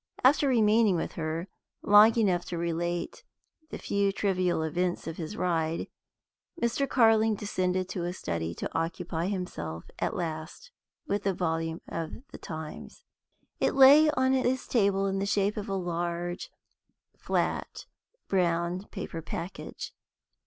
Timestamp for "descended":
7.35-7.87